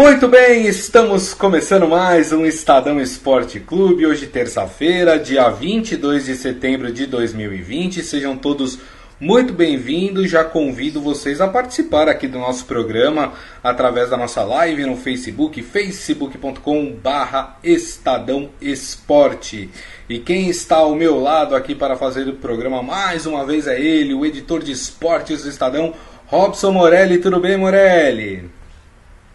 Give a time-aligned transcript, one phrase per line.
[0.00, 4.06] Muito bem, estamos começando mais um Estadão Esporte Clube.
[4.06, 8.02] Hoje, terça-feira, dia 22 de setembro de 2020.
[8.02, 8.78] Sejam todos
[9.20, 10.30] muito bem-vindos.
[10.30, 15.62] Já convido vocês a participar aqui do nosso programa através da nossa live no Facebook,
[15.62, 19.68] facebook.com/barra Estadão Esporte.
[20.08, 23.78] E quem está ao meu lado aqui para fazer o programa mais uma vez é
[23.78, 25.92] ele, o editor de esportes do Estadão,
[26.24, 27.18] Robson Morelli.
[27.18, 28.59] Tudo bem, Morelli?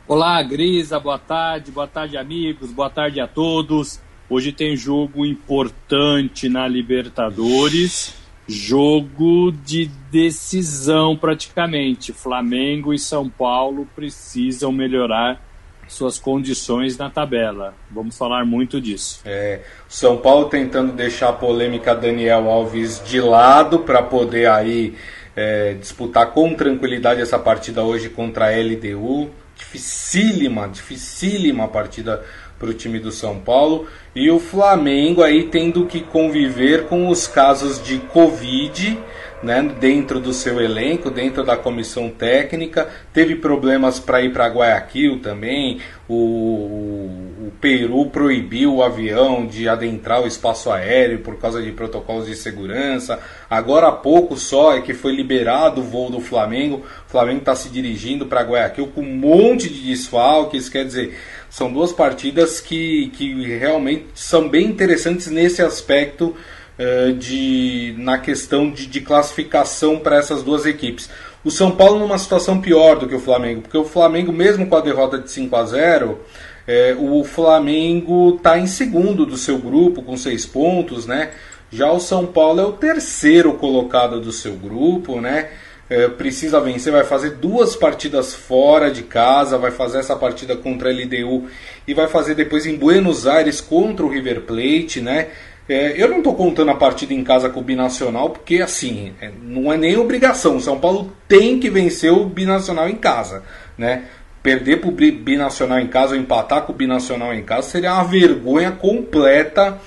[0.07, 3.99] Olá, Grisa, boa tarde, boa tarde, amigos, boa tarde a todos.
[4.29, 8.13] Hoje tem jogo importante na Libertadores,
[8.47, 12.13] jogo de decisão praticamente.
[12.13, 15.41] Flamengo e São Paulo precisam melhorar
[15.87, 17.73] suas condições na tabela.
[17.89, 19.21] Vamos falar muito disso.
[19.25, 24.95] É, São Paulo tentando deixar a polêmica Daniel Alves de lado para poder aí
[25.35, 32.23] é, disputar com tranquilidade essa partida hoje contra a LDU dificílima, dificílima partida
[32.59, 33.87] para o time do São Paulo.
[34.15, 38.97] E o Flamengo aí tendo que conviver com os casos de Covid
[39.43, 42.89] né, dentro do seu elenco, dentro da comissão técnica.
[43.13, 45.79] Teve problemas para ir para Guayaquil também.
[46.09, 47.24] O,
[47.65, 53.19] Peru proibiu o avião de adentrar o espaço aéreo por causa de protocolos de segurança.
[53.49, 56.83] Agora há pouco só é que foi liberado o voo do Flamengo.
[57.07, 60.69] O Flamengo está se dirigindo para Guayaquil com um monte de desfalques.
[60.69, 61.17] Quer dizer,
[61.49, 66.35] são duas partidas que, que realmente são bem interessantes nesse aspecto
[66.77, 71.09] uh, de, na questão de, de classificação para essas duas equipes.
[71.43, 74.75] O São Paulo numa situação pior do que o Flamengo, porque o Flamengo, mesmo com
[74.75, 76.19] a derrota de 5 a 0
[76.67, 81.31] é, o Flamengo está em segundo do seu grupo com seis pontos, né?
[81.71, 85.49] Já o São Paulo é o terceiro colocado do seu grupo, né?
[85.87, 90.89] É, precisa vencer, vai fazer duas partidas fora de casa, vai fazer essa partida contra
[90.89, 91.47] a LDU
[91.87, 95.27] e vai fazer depois em Buenos Aires contra o River Plate, né?
[95.67, 99.31] É, eu não estou contando a partida em casa com o Binacional, porque assim, é,
[99.43, 100.57] não é nem obrigação.
[100.57, 103.43] O São Paulo tem que vencer o Binacional em casa.
[103.77, 104.05] Né?
[104.45, 108.03] Perder para o Binacional em casa ou empatar com o Binacional em casa seria uma
[108.03, 109.79] vergonha completa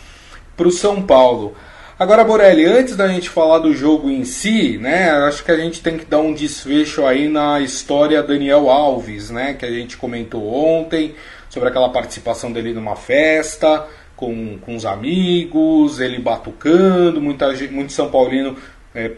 [0.57, 1.55] para o São Paulo.
[1.97, 5.81] Agora, Borelli, antes da gente falar do jogo em si, né, acho que a gente
[5.81, 10.53] tem que dar um desfecho aí na história Daniel Alves, né, que a gente comentou
[10.53, 11.15] ontem,
[11.49, 13.87] sobre aquela participação dele numa festa,
[14.17, 18.57] com, com os amigos, ele batucando, muita, muito São Paulino
[18.95, 19.09] é,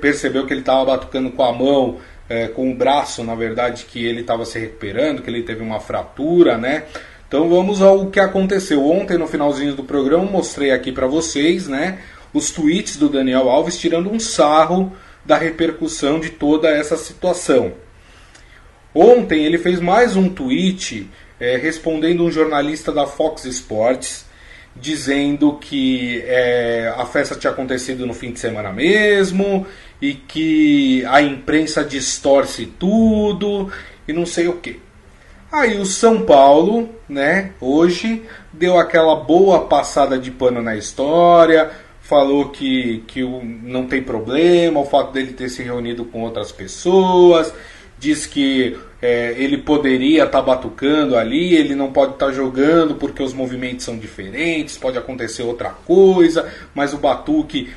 [0.00, 1.96] percebeu que ele estava batucando com a mão,
[2.28, 5.80] é, com o braço, na verdade, que ele estava se recuperando, que ele teve uma
[5.80, 6.84] fratura, né?
[7.28, 8.84] Então vamos ao que aconteceu.
[8.84, 11.98] Ontem, no finalzinho do programa, mostrei aqui para vocês, né?
[12.32, 14.92] Os tweets do Daniel Alves tirando um sarro
[15.24, 17.72] da repercussão de toda essa situação.
[18.94, 21.08] Ontem ele fez mais um tweet
[21.40, 24.26] é, respondendo um jornalista da Fox Sports
[24.74, 29.66] dizendo que é, a festa tinha acontecido no fim de semana mesmo
[30.02, 33.70] e que a imprensa distorce tudo
[34.06, 34.80] e não sei o que.
[35.50, 41.70] Aí o São Paulo, né, hoje deu aquela boa passada de pano na história,
[42.00, 47.54] falou que, que não tem problema o fato dele ter se reunido com outras pessoas,
[47.98, 52.96] diz que é, ele poderia estar tá batucando ali, ele não pode estar tá jogando
[52.96, 57.72] porque os movimentos são diferentes, pode acontecer outra coisa, mas o batuque,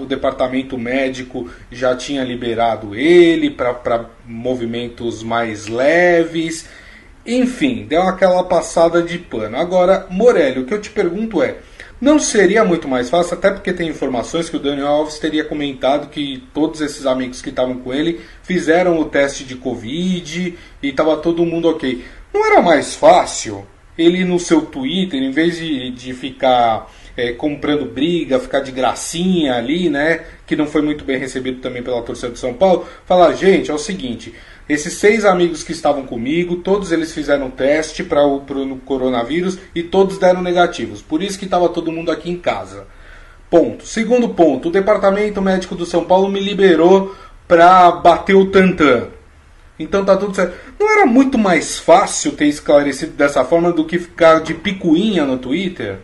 [0.00, 6.68] o departamento médico já tinha liberado ele para movimentos mais leves.
[7.26, 9.56] Enfim, deu aquela passada de pano.
[9.56, 11.56] Agora, Morelli, o que eu te pergunto é
[12.02, 16.08] não seria muito mais fácil, até porque tem informações que o Daniel Alves teria comentado
[16.08, 21.16] que todos esses amigos que estavam com ele fizeram o teste de Covid e estava
[21.18, 22.04] todo mundo ok.
[22.34, 23.64] Não era mais fácil
[23.96, 29.54] ele no seu Twitter, em vez de, de ficar é, comprando briga, ficar de gracinha
[29.54, 30.20] ali, né?
[30.46, 33.74] Que não foi muito bem recebido também pela torcida de São Paulo, falar, gente, é
[33.74, 34.34] o seguinte,
[34.68, 39.82] esses seis amigos que estavam comigo, todos eles fizeram teste para o pro coronavírus e
[39.82, 41.02] todos deram negativos.
[41.02, 42.86] Por isso que estava todo mundo aqui em casa.
[43.50, 43.86] Ponto.
[43.86, 47.14] Segundo ponto, o departamento médico do São Paulo me liberou
[47.46, 49.08] para bater o tantã.
[49.78, 50.56] Então tá tudo certo.
[50.78, 55.38] Não era muito mais fácil ter esclarecido dessa forma do que ficar de picuinha no
[55.38, 55.98] Twitter?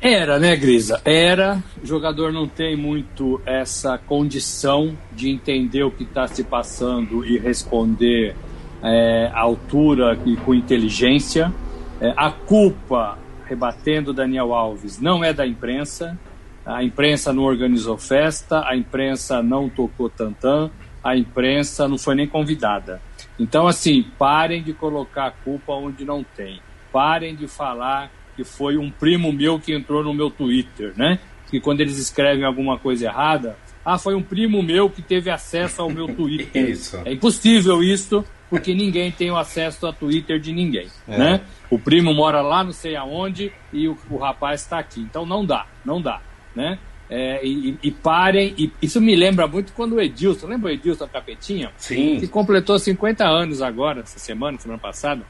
[0.00, 1.00] Era, né, Grisa?
[1.04, 1.62] Era.
[1.82, 7.36] O jogador não tem muito essa condição de entender o que está se passando e
[7.36, 8.36] responder
[8.80, 11.52] é, à altura e com inteligência.
[12.00, 16.16] É, a culpa, rebatendo Daniel Alves, não é da imprensa.
[16.64, 20.70] A imprensa não organizou festa, a imprensa não tocou tantã,
[21.02, 23.00] a imprensa não foi nem convidada.
[23.36, 26.60] Então, assim, parem de colocar a culpa onde não tem.
[26.92, 31.18] Parem de falar que foi um primo meu que entrou no meu Twitter, né?
[31.50, 35.82] Que quando eles escrevem alguma coisa errada, ah, foi um primo meu que teve acesso
[35.82, 36.70] ao meu Twitter.
[36.70, 37.02] isso.
[37.04, 41.18] É impossível isso, porque ninguém tem o acesso ao Twitter de ninguém, é.
[41.18, 41.40] né?
[41.68, 45.00] O primo mora lá, não sei aonde, e o, o rapaz está aqui.
[45.00, 46.20] Então não dá, não dá,
[46.54, 46.78] né?
[47.10, 51.08] É, e, e, parem, e isso me lembra muito quando o Edilson, lembra o Edilson
[51.08, 51.72] Capetinha?
[51.76, 52.20] Sim.
[52.20, 55.22] Que completou 50 anos agora, essa semana, semana passada.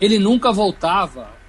[0.00, 1.39] Ele nunca voltava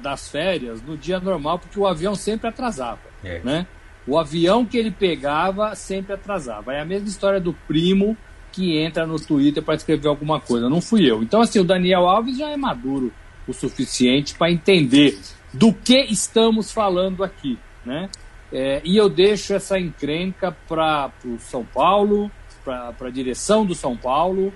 [0.00, 3.40] das férias no dia normal, porque o avião sempre atrasava, é.
[3.44, 3.66] né?
[4.06, 6.72] O avião que ele pegava sempre atrasava.
[6.72, 8.16] É a mesma história do primo
[8.50, 10.68] que entra no Twitter para escrever alguma coisa.
[10.68, 11.22] Não fui eu.
[11.22, 13.12] Então, assim, o Daniel Alves já é maduro
[13.46, 15.18] o suficiente para entender
[15.52, 18.08] do que estamos falando aqui, né?
[18.50, 22.30] É, e eu deixo essa encrenca para o São Paulo,
[22.64, 24.52] para a direção do São Paulo,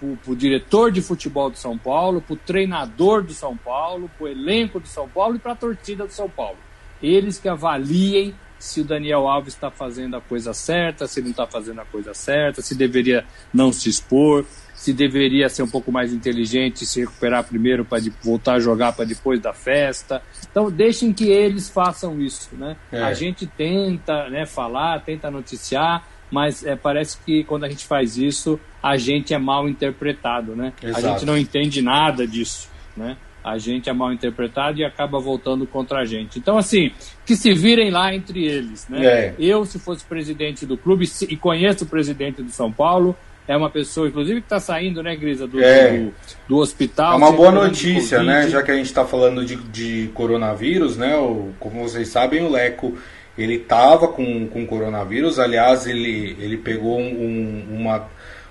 [0.00, 4.24] para o diretor de futebol do São Paulo, para o treinador do São Paulo, para
[4.24, 6.58] o elenco do São Paulo e para a torcida do São Paulo.
[7.02, 11.46] Eles que avaliem se o Daniel Alves está fazendo a coisa certa, se não está
[11.46, 16.12] fazendo a coisa certa, se deveria não se expor, se deveria ser um pouco mais
[16.12, 20.22] inteligente e se recuperar primeiro para voltar a jogar para depois da festa.
[20.50, 22.76] Então deixem que eles façam isso, né?
[22.90, 23.02] É.
[23.02, 28.16] A gente tenta, né, falar, tenta noticiar, mas é, parece que quando a gente faz
[28.16, 30.72] isso, a gente é mal interpretado, né?
[30.82, 31.06] Exato.
[31.06, 33.16] A gente não entende nada disso, né?
[33.42, 36.38] A gente é mal interpretado e acaba voltando contra a gente.
[36.38, 36.90] Então, assim,
[37.26, 39.04] que se virem lá entre eles, né?
[39.04, 39.34] É.
[39.38, 43.14] Eu, se fosse presidente do clube e conheço o presidente do São Paulo,
[43.46, 45.98] é uma pessoa, inclusive, que está saindo, né, Grisa, do, é.
[45.98, 46.14] do,
[46.48, 47.12] do, hospital.
[47.12, 48.48] É uma boa notícia, né?
[48.48, 51.14] Já que a gente está falando de, de coronavírus, né?
[51.16, 52.96] O, como vocês sabem, o Leco
[53.36, 55.38] ele estava com, com coronavírus.
[55.38, 58.08] Aliás, ele, ele pegou um, uma,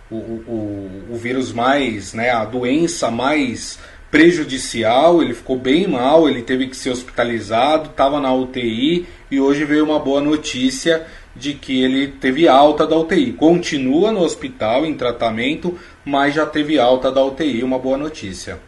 [0.10, 2.30] o, o, o vírus mais, né?
[2.30, 3.80] A doença mais
[4.12, 9.66] prejudicial, ele ficou bem mal, ele teve que ser hospitalizado, estava na UTI e hoje
[9.66, 13.34] veio uma boa notícia de que ele teve alta da UTI.
[13.34, 18.60] Continua no hospital em tratamento, mas já teve alta da UTI, uma boa notícia.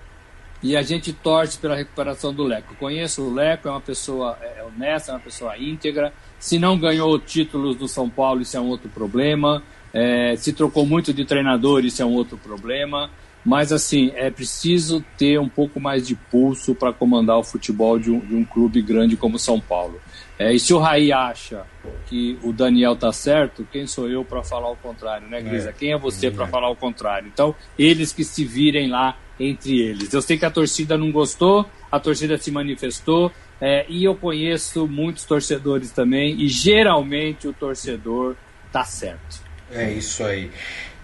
[0.63, 2.73] E a gente torce pela recuperação do Leco.
[2.79, 6.13] Conheço o Leco, é uma pessoa é, honesta, é uma pessoa íntegra.
[6.39, 9.63] Se não ganhou títulos do São Paulo, isso é um outro problema.
[9.94, 13.10] É, se trocou muito de treinador, isso é um outro problema.
[13.45, 18.10] Mas, assim, é preciso ter um pouco mais de pulso para comandar o futebol de
[18.10, 20.01] um, de um, clube grande como São Paulo.
[20.38, 21.63] É, e se o Raí acha
[22.07, 25.69] que o Daniel tá certo, quem sou eu para falar o contrário, né, Grisa?
[25.69, 25.74] É.
[25.74, 26.48] Quem é você para é.
[26.48, 27.30] falar o contrário?
[27.31, 30.12] Então, eles que se virem lá entre eles.
[30.12, 33.31] Eu sei que a torcida não gostou, a torcida se manifestou,
[33.62, 38.36] é, e eu conheço muitos torcedores também, e geralmente o torcedor
[38.72, 39.44] tá certo.
[39.72, 40.52] É isso aí.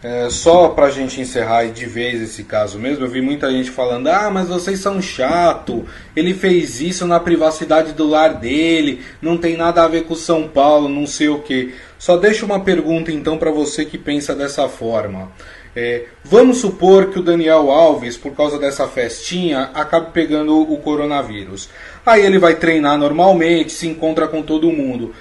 [0.03, 4.07] É, só pra gente encerrar de vez esse caso mesmo, eu vi muita gente falando:
[4.07, 9.55] ah, mas vocês são chato, ele fez isso na privacidade do lar dele, não tem
[9.55, 11.75] nada a ver com São Paulo, não sei o que.
[11.99, 15.31] Só deixo uma pergunta então para você que pensa dessa forma.
[15.75, 21.69] É, vamos supor que o Daniel Alves, por causa dessa festinha, acabe pegando o coronavírus.
[22.05, 25.13] Aí ele vai treinar normalmente, se encontra com todo mundo.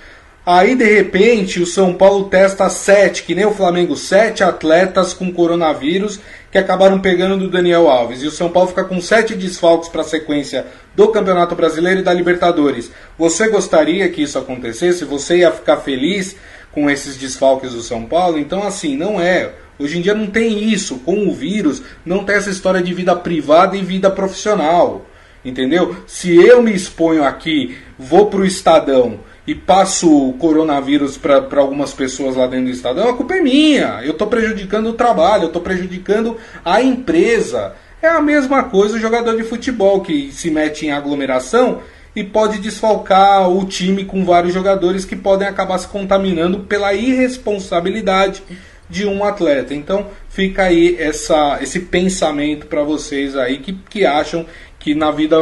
[0.44, 5.30] Aí de repente o São Paulo testa sete, que nem o Flamengo, sete atletas com
[5.30, 6.18] coronavírus
[6.50, 8.22] que acabaram pegando do Daniel Alves.
[8.22, 10.66] E o São Paulo fica com sete desfalques para a sequência
[10.96, 12.90] do Campeonato Brasileiro e da Libertadores.
[13.18, 15.04] Você gostaria que isso acontecesse?
[15.04, 16.34] Você ia ficar feliz
[16.72, 18.38] com esses desfalques do São Paulo?
[18.38, 19.52] Então, assim, não é.
[19.78, 20.98] Hoje em dia não tem isso.
[21.00, 25.06] Com o vírus, não tem essa história de vida privada e vida profissional.
[25.44, 25.96] Entendeu?
[26.06, 31.92] Se eu me exponho aqui, vou para o Estadão e passo o coronavírus para algumas
[31.92, 34.00] pessoas lá dentro do estado, a culpa é minha.
[34.04, 37.74] Eu estou prejudicando o trabalho, eu estou prejudicando a empresa.
[38.02, 41.80] É a mesma coisa o jogador de futebol que se mete em aglomeração
[42.14, 48.42] e pode desfalcar o time com vários jogadores que podem acabar se contaminando pela irresponsabilidade
[48.88, 49.72] de um atleta.
[49.74, 54.44] Então fica aí essa, esse pensamento para vocês aí que, que acham
[54.80, 55.36] que na vida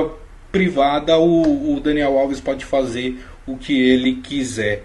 [0.52, 4.85] privada o, o Daniel Alves pode fazer o que ele quiser.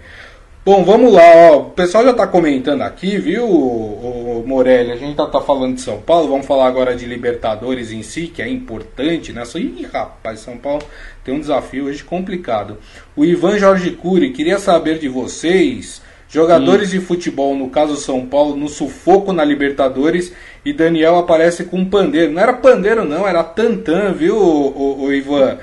[0.64, 1.58] Bom, vamos lá, ó.
[1.58, 4.92] o pessoal já está comentando aqui, viu, o, Morelli?
[4.92, 8.28] A gente está tá falando de São Paulo, vamos falar agora de Libertadores em si,
[8.28, 9.44] que é importante, né?
[9.44, 10.82] Só, ih, rapaz, São Paulo
[11.22, 12.78] tem um desafio hoje complicado.
[13.14, 18.56] O Ivan Jorge Cury, queria saber de vocês, jogadores de futebol, no caso São Paulo,
[18.56, 20.32] no sufoco na Libertadores,
[20.64, 22.32] e Daniel aparece com um pandeiro.
[22.32, 25.58] Não era pandeiro, não, era tantã, viu, o, o, o Ivan?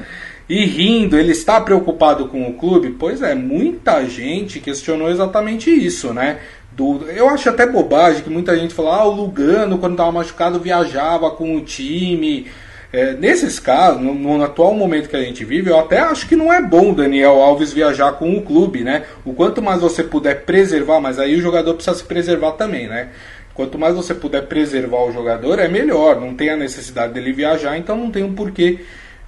[0.50, 2.93] e rindo, ele está preocupado com o clube?
[3.00, 6.39] Pois é, muita gente questionou exatamente isso, né?
[6.72, 7.05] do.
[7.10, 11.31] Eu acho até bobagem que muita gente fala, ah, o Lugano, quando estava machucado, viajava
[11.31, 12.48] com o time.
[12.93, 16.36] É, nesses casos, no, no, atual momento que a gente vive, eu até acho que
[16.36, 19.03] não é bom o Daniel Alves viajar com o clube, né?
[19.24, 23.10] O quanto mais você puder preservar, mas aí o jogador precisa se preservar também, né?
[23.53, 26.20] Quanto mais você puder preservar o jogador, é melhor.
[26.20, 28.79] Não tem a necessidade dele viajar, então não tem um porquê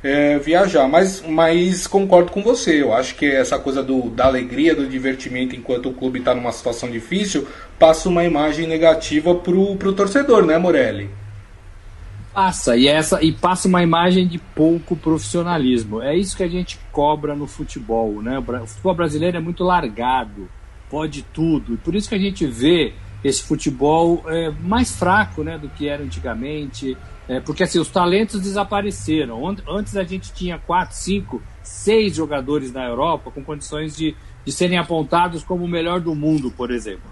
[0.03, 0.87] é, viajar.
[0.87, 2.81] Mas, mas concordo com você.
[2.81, 6.51] Eu acho que essa coisa do, da alegria, do divertimento enquanto o clube está numa
[6.51, 7.47] situação difícil,
[7.79, 11.09] passa uma imagem negativa pro, pro torcedor, né, Morelli?
[12.33, 16.01] Passa, e, essa, e passa uma imagem de pouco profissionalismo.
[16.01, 18.23] É isso que a gente cobra no futebol.
[18.23, 18.39] Né?
[18.39, 20.49] O futebol brasileiro é muito largado,
[20.89, 21.75] pode tudo.
[21.75, 25.87] E por isso que a gente vê esse futebol é, mais fraco né, do que
[25.87, 26.97] era antigamente.
[27.27, 29.41] É, porque assim, os talentos desapareceram.
[29.67, 34.15] Antes a gente tinha quatro, cinco, seis jogadores na Europa com condições de,
[34.45, 37.09] de serem apontados como o melhor do mundo, por exemplo.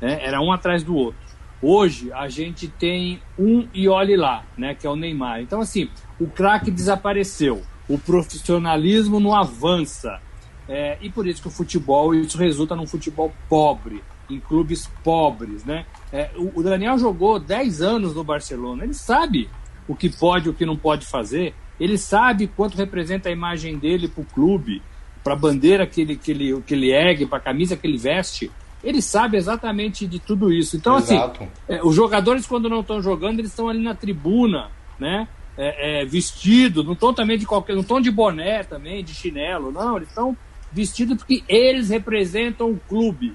[0.00, 1.20] É, era um atrás do outro.
[1.62, 5.42] Hoje a gente tem um e olhe lá, né, que é o Neymar.
[5.42, 10.20] Então, assim, o craque desapareceu, o profissionalismo não avança.
[10.66, 14.02] É, e por isso que o futebol, isso resulta num futebol pobre,
[14.34, 15.86] em clubes pobres, né?
[16.12, 19.48] É, o, o, Daniel jogou 10 anos no Barcelona, ele sabe
[19.86, 23.78] o que pode e o que não pode fazer, ele sabe quanto representa a imagem
[23.78, 24.82] dele para o clube,
[25.22, 27.98] para a bandeira que ele, que, ele, que ele ergue, para a camisa que ele
[27.98, 28.50] veste,
[28.82, 30.76] ele sabe exatamente de tudo isso.
[30.76, 31.42] Então, assim, Exato.
[31.42, 35.28] assim, é, os jogadores, quando não estão jogando, eles estão ali na tribuna, né?
[35.56, 37.74] É, é, vestido, não estão também de qualquer.
[37.74, 40.34] não estão de boné também, de chinelo, não, eles estão
[40.72, 43.34] vestido porque eles representam o clube.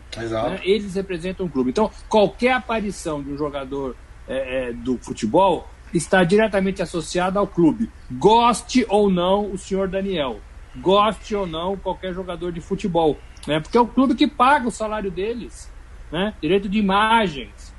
[0.49, 0.61] Né?
[0.63, 1.71] Eles representam o clube.
[1.71, 3.95] Então, qualquer aparição de um jogador
[4.27, 7.89] é, é, do futebol está diretamente associada ao clube.
[8.11, 10.39] Goste ou não o senhor Daniel.
[10.77, 13.17] Goste ou não qualquer jogador de futebol.
[13.47, 13.59] Né?
[13.59, 15.71] Porque é o clube que paga o salário deles.
[16.11, 16.33] Né?
[16.41, 17.73] Direito de imagens.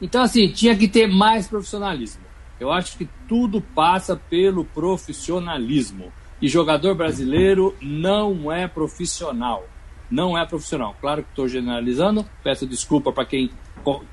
[0.00, 2.22] Então, assim, tinha que ter mais profissionalismo.
[2.58, 6.12] Eu acho que tudo passa pelo profissionalismo.
[6.40, 9.66] E jogador brasileiro não é profissional.
[10.10, 10.96] Não é profissional.
[11.00, 13.50] Claro que estou generalizando, peço desculpa para quem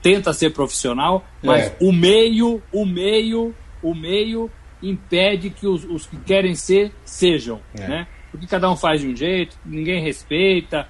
[0.02, 1.78] tenta ser profissional, mas é.
[1.82, 4.50] o meio, o meio, o meio
[4.82, 7.88] impede que os, os que querem ser sejam, é.
[7.88, 8.08] né?
[8.32, 10.88] Porque cada um faz de um jeito, ninguém respeita,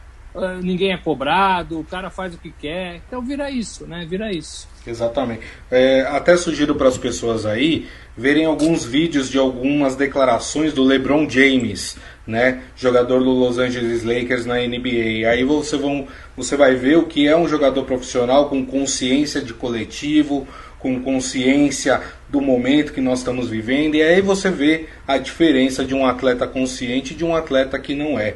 [0.61, 4.05] ninguém é cobrado, o cara faz o que quer, então vira isso, né?
[4.07, 4.67] Vira isso.
[4.85, 5.41] Exatamente.
[5.69, 11.29] É, até sugiro para as pessoas aí verem alguns vídeos de algumas declarações do LeBron
[11.29, 15.29] James, né, jogador do Los Angeles Lakers na NBA.
[15.29, 19.53] Aí você, vão, você vai ver o que é um jogador profissional com consciência de
[19.53, 20.47] coletivo,
[20.79, 25.95] com consciência do momento que nós estamos vivendo, e aí você vê a diferença de
[25.95, 28.35] um atleta consciente e de um atleta que não é.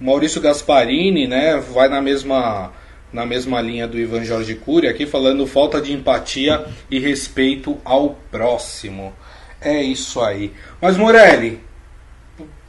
[0.00, 2.72] Maurício Gasparini, né, vai na mesma
[3.12, 8.18] na mesma linha do Ivan Jorge Cury, aqui falando falta de empatia e respeito ao
[8.30, 9.14] próximo.
[9.60, 10.52] É isso aí.
[10.80, 11.60] Mas Morelli,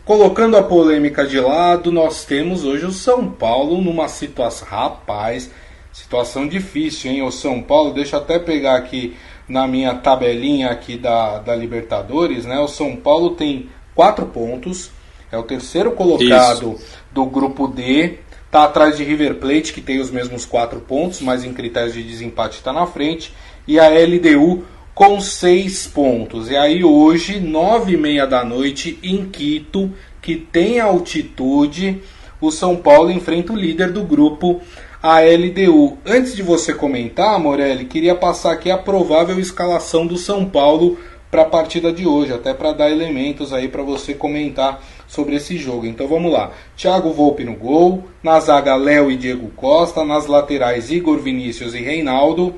[0.06, 4.68] colocando a polêmica de lado, nós temos hoje o São Paulo numa situação.
[4.68, 5.52] Rapaz,
[5.92, 7.22] situação difícil, hein?
[7.22, 9.16] O São Paulo, deixa eu até pegar aqui
[9.48, 12.60] na minha tabelinha aqui da, da Libertadores, né?
[12.60, 14.92] O São Paulo tem quatro pontos,
[15.32, 16.98] é o terceiro colocado Isso.
[17.12, 18.20] do grupo D,
[18.50, 22.02] Está atrás de River Plate, que tem os mesmos quatro pontos, mas em critérios de
[22.02, 23.32] desempate está na frente.
[23.68, 24.64] E a LDU
[24.96, 26.50] com seis pontos.
[26.50, 32.02] E aí hoje, nove e meia da noite, em Quito, que tem altitude,
[32.42, 34.60] o São Paulo enfrenta o líder do grupo,
[35.02, 36.00] a LDU.
[36.04, 40.98] Antes de você comentar, Morelli, queria passar aqui a provável escalação do São Paulo
[41.30, 45.58] para a partida de hoje, até para dar elementos aí para você comentar sobre esse
[45.58, 45.88] jogo.
[45.88, 46.52] Então vamos lá.
[46.78, 51.82] Thiago Volpe no gol, na zaga Léo e Diego Costa, nas laterais Igor Vinícius e
[51.82, 52.56] Reinaldo,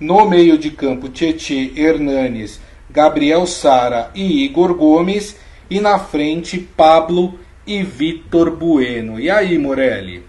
[0.00, 5.36] no meio de campo Tietê Hernanes, Gabriel Sara e Igor Gomes
[5.68, 9.18] e na frente Pablo e Vitor Bueno.
[9.18, 10.22] E aí, Morelli?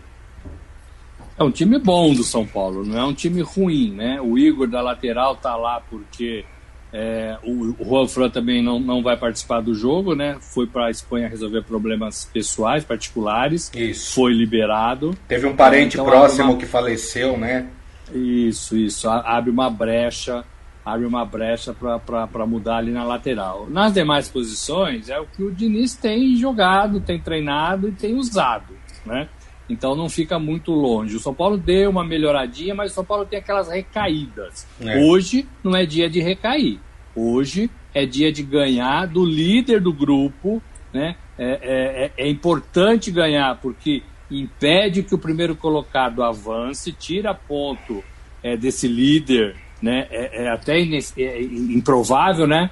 [1.37, 4.19] É um time bom do São Paulo, não é um time ruim, né?
[4.19, 6.43] O Igor da lateral tá lá porque
[6.91, 10.37] é, o, o Juan Fran também não, não vai participar do jogo, né?
[10.39, 13.71] Foi para a Espanha resolver problemas pessoais, particulares.
[13.75, 14.15] Isso.
[14.15, 15.15] Foi liberado.
[15.27, 16.57] Teve um parente então, próximo uma...
[16.57, 17.67] que faleceu, né?
[18.13, 19.07] Isso, isso.
[19.07, 20.43] Abre uma brecha,
[20.83, 23.67] abre uma brecha para mudar ali na lateral.
[23.69, 28.73] Nas demais posições, é o que o Diniz tem jogado, tem treinado e tem usado,
[29.05, 29.29] né?
[29.69, 31.15] Então não fica muito longe.
[31.15, 34.67] O São Paulo deu uma melhoradinha, mas o São Paulo tem aquelas recaídas.
[34.81, 34.99] É.
[35.03, 36.79] Hoje não é dia de recair.
[37.15, 40.61] Hoje é dia de ganhar do líder do grupo.
[40.91, 41.15] Né?
[41.37, 48.03] É, é, é, é importante ganhar, porque impede que o primeiro colocado avance, tira ponto
[48.43, 50.07] é, desse líder, né?
[50.09, 52.69] É, é até improvável, né?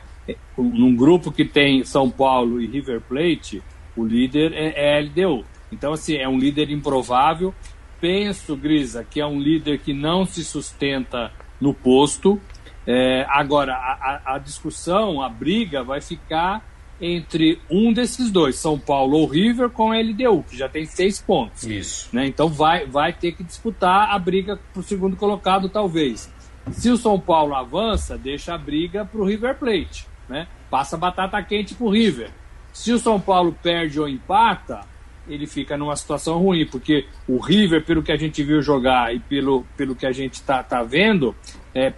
[0.58, 3.62] Num grupo que tem São Paulo e River Plate,
[3.96, 5.46] o líder é, é LDU.
[5.72, 7.54] Então, assim, é um líder improvável.
[8.00, 12.40] Penso, Grisa, que é um líder que não se sustenta no posto.
[12.86, 16.64] É, agora, a, a, discussão, a briga vai ficar
[17.02, 21.20] entre um desses dois, São Paulo ou River, com a LDU, que já tem seis
[21.20, 21.64] pontos.
[21.64, 22.10] Isso.
[22.14, 22.26] Né?
[22.28, 26.32] Então vai, vai ter que disputar a briga para o segundo colocado, talvez.
[26.72, 30.08] Se o São Paulo avança, deixa a briga para o River Plate.
[30.28, 30.48] Né?
[30.70, 32.32] Passa batata quente para o River.
[32.74, 34.82] Se o São Paulo perde ou empata,
[35.28, 39.20] ele fica numa situação ruim, porque o River, pelo que a gente viu jogar e
[39.20, 41.36] pelo, pelo que a gente está tá vendo,
[41.74, 41.94] é,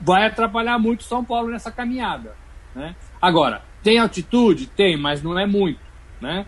[0.00, 2.34] vai atrapalhar muito o São Paulo nessa caminhada.
[2.74, 2.94] Né?
[3.20, 4.66] Agora, tem altitude?
[4.66, 5.80] Tem, mas não é muito.
[6.20, 6.46] Né?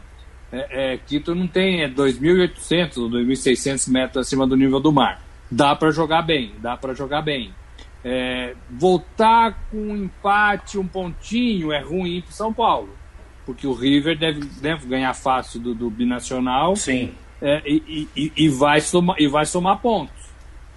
[0.50, 5.22] É, é, Quito não tem, é 2.800 ou 2.600 metros acima do nível do mar.
[5.50, 7.54] Dá para jogar bem, dá para jogar bem.
[8.02, 13.03] É, voltar com um empate, um pontinho, é ruim para São Paulo
[13.44, 16.76] porque o River deve, deve ganhar fácil do, do binacional.
[16.76, 17.12] Sim.
[17.40, 20.14] É, e, e, e, vai somar, e vai somar pontos.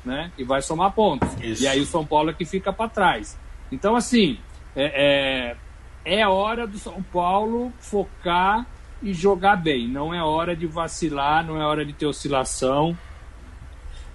[0.03, 0.31] Né?
[0.37, 1.29] E vai somar pontos.
[1.41, 1.63] Isso.
[1.63, 3.37] E aí o São Paulo é que fica para trás.
[3.71, 4.37] Então, assim,
[4.75, 5.55] é,
[6.05, 8.65] é, é hora do São Paulo focar
[9.01, 9.87] e jogar bem.
[9.87, 12.97] Não é hora de vacilar, não é hora de ter oscilação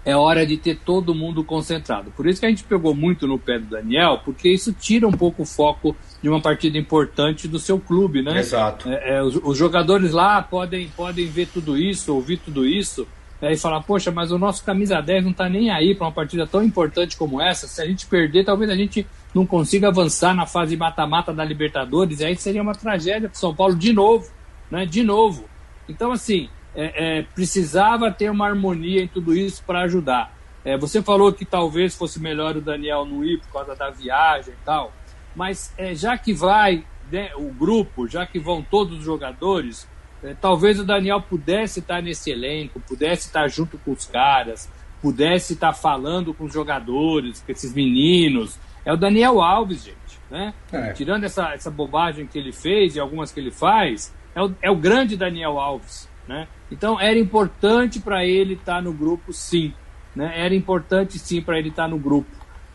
[0.05, 2.11] é hora de ter todo mundo concentrado.
[2.11, 5.13] Por isso que a gente pegou muito no pé do Daniel, porque isso tira um
[5.13, 8.39] pouco o foco de uma partida importante do seu clube, né?
[8.39, 8.89] Exato.
[8.89, 13.07] É, é, os, os, jogadores lá podem, podem ver tudo isso, ouvir tudo isso,
[13.41, 16.13] é, e falar, poxa, mas o nosso camisa 10 não está nem aí para uma
[16.13, 17.67] partida tão importante como essa.
[17.67, 22.21] Se a gente perder, talvez a gente não consiga avançar na fase mata-mata da Libertadores,
[22.21, 24.31] e aí seria uma tragédia para São Paulo de novo,
[24.71, 24.87] né?
[24.87, 25.49] De novo.
[25.89, 30.33] Então, assim, é, é, precisava ter uma harmonia em tudo isso para ajudar.
[30.65, 34.55] É, você falou que talvez fosse melhor o Daniel não ir por causa da viagem
[34.55, 34.93] e tal,
[35.35, 39.89] mas é, já que vai né, o grupo, já que vão todos os jogadores,
[40.23, 45.55] é, talvez o Daniel pudesse estar nesse elenco, pudesse estar junto com os caras, pudesse
[45.55, 48.59] estar falando com os jogadores, com esses meninos.
[48.85, 49.97] É o Daniel Alves, gente.
[50.31, 50.55] Né?
[50.73, 50.93] É.
[50.93, 54.71] Tirando essa, essa bobagem que ele fez e algumas que ele faz, é o, é
[54.71, 56.09] o grande Daniel Alves.
[56.27, 56.47] Né?
[56.71, 59.75] Então era importante para ele estar tá no grupo, sim.
[60.15, 60.33] Né?
[60.37, 62.31] Era importante sim para ele estar tá no grupo.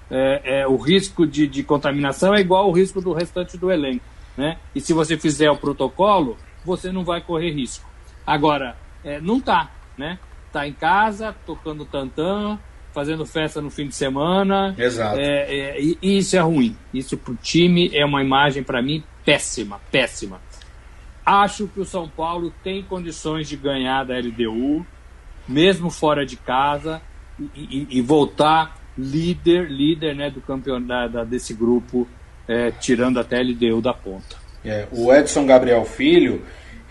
[0.09, 4.05] É, é, o risco de, de, contaminação é igual ao risco do restante do elenco.
[4.37, 4.57] Né?
[4.73, 7.89] E se você fizer o protocolo, você não vai correr risco.
[8.25, 10.19] Agora, é, não tá, né?
[10.51, 12.57] Tá em casa, tocando tantã,
[12.93, 14.73] fazendo festa no fim de semana.
[14.77, 15.19] Exato.
[15.19, 16.75] É, é, e isso é ruim.
[16.93, 20.39] Isso pro time é uma imagem para mim péssima, péssima.
[21.25, 24.85] Acho que o São Paulo tem condições de ganhar da LDU,
[25.47, 27.01] mesmo fora de casa,
[27.37, 32.07] e, e, e voltar líder, líder né, do campeonato desse grupo,
[32.47, 34.37] é, tirando até a LDU da ponta.
[34.65, 36.41] É, o Edson Gabriel Filho,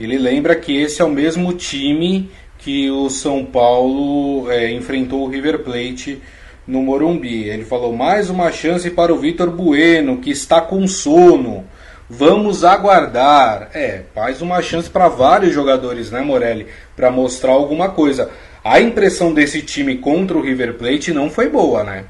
[0.01, 5.29] ele lembra que esse é o mesmo time que o São Paulo é, enfrentou o
[5.29, 6.21] River Plate
[6.67, 7.45] no Morumbi.
[7.45, 11.65] Ele falou mais uma chance para o Vitor Bueno, que está com sono.
[12.09, 13.71] Vamos aguardar.
[13.75, 16.69] É, faz uma chance para vários jogadores, né, Morelli?
[16.95, 18.31] Para mostrar alguma coisa.
[18.63, 22.05] A impressão desse time contra o River Plate não foi boa, né?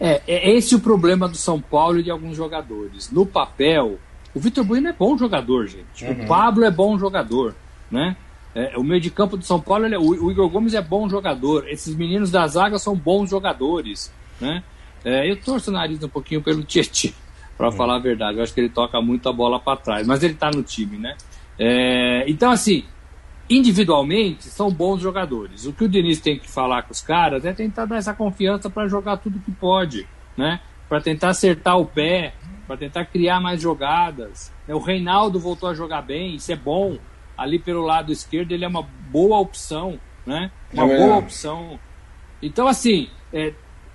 [0.00, 3.10] É, é esse o problema do São Paulo e de alguns jogadores.
[3.10, 3.98] No papel,
[4.34, 6.04] o Vitor Bueno é bom jogador, gente.
[6.04, 6.24] Uhum.
[6.24, 7.54] O Pablo é bom jogador,
[7.90, 8.16] né?
[8.54, 11.08] É, o meio de campo do São Paulo, é, o, o, Igor Gomes é bom
[11.08, 11.68] jogador.
[11.68, 14.62] Esses meninos da zaga são bons jogadores, né?
[15.04, 17.12] É, eu torço o nariz um pouquinho pelo Tietchan
[17.62, 17.72] para hum.
[17.72, 18.38] falar a verdade.
[18.38, 20.98] Eu acho que ele toca muito a bola para trás, mas ele está no time,
[20.98, 21.16] né?
[21.56, 22.84] É, então, assim,
[23.48, 25.64] individualmente são bons jogadores.
[25.64, 28.68] O que o Diniz tem que falar com os caras é tentar dar essa confiança
[28.68, 30.58] para jogar tudo que pode, né?
[30.88, 32.34] Para tentar acertar o pé,
[32.66, 34.52] para tentar criar mais jogadas.
[34.66, 36.98] O Reinaldo voltou a jogar bem, isso é bom.
[37.38, 40.50] Ali pelo lado esquerdo ele é uma boa opção, né?
[40.72, 41.78] Uma é boa opção.
[42.42, 43.52] Então, assim, é,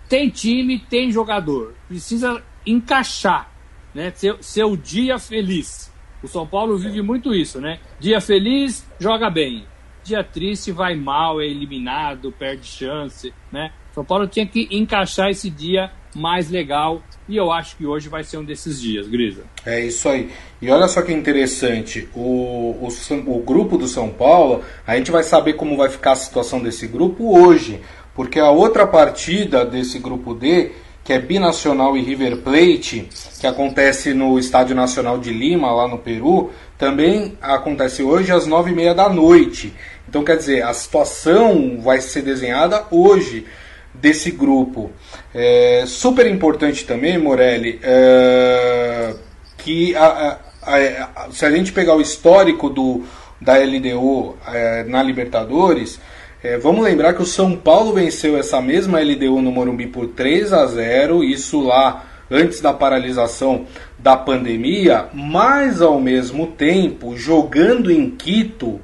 [0.08, 1.74] tem time, tem jogador.
[1.90, 3.50] Precisa encaixar,
[3.98, 4.14] né?
[4.16, 5.92] Seu, seu dia feliz.
[6.22, 7.80] O São Paulo vive muito isso, né?
[8.00, 9.66] Dia feliz, joga bem.
[10.04, 13.72] Dia triste, vai mal, é eliminado, perde chance, né?
[13.96, 18.24] São Paulo tinha que encaixar esse dia mais legal e eu acho que hoje vai
[18.24, 19.46] ser um desses dias, Grisa.
[19.66, 20.30] É isso aí.
[20.62, 22.90] E olha só que interessante, o, o,
[23.26, 26.88] o grupo do São Paulo, a gente vai saber como vai ficar a situação desse
[26.88, 27.82] grupo hoje,
[28.14, 30.72] porque a outra partida desse grupo D
[31.08, 33.08] que é Binacional e River Plate,
[33.39, 38.72] que acontece no Estádio Nacional de Lima, lá no Peru, também acontece hoje às nove
[38.72, 39.74] e meia da noite.
[40.10, 43.48] Então, quer dizer, a situação vai ser desenhada hoje
[43.93, 44.91] desse grupo.
[45.34, 49.13] É, super importante também, Morelli, é,
[49.60, 53.06] que a, a, a, se a gente pegar o histórico do,
[53.39, 56.02] da LDU é, na Libertadores,
[56.48, 60.54] é, vamos lembrar que o São Paulo venceu essa mesma LDU no Morumbi por 3
[60.54, 63.66] a 0, isso lá antes da paralisação
[64.00, 68.80] da pandemia, mas ao mesmo tempo, jogando em Quito,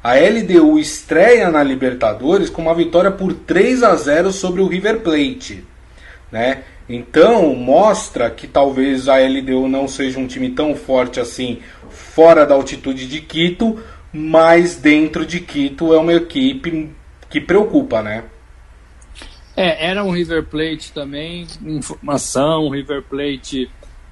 [0.00, 5.00] a LDU estreia na Libertadores com uma vitória por 3 a 0 sobre o River
[5.00, 5.64] Plate,
[6.30, 6.62] né?
[6.88, 11.58] Então mostra que talvez a LDU não seja um time tão forte assim
[11.90, 13.76] fora da altitude de Quito,
[14.12, 16.96] mas dentro de Quito é uma equipe
[17.28, 18.24] que preocupa, né?
[19.56, 23.68] É, era um River Plate também, informação, um River Plate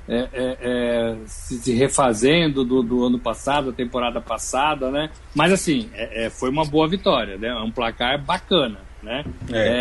[0.08, 5.10] é, é, é, se refazendo do, do, ano passado, da temporada passada, né?
[5.34, 7.48] Mas assim, é, é, foi uma boa vitória, né?
[7.48, 9.24] É um placar bacana, né?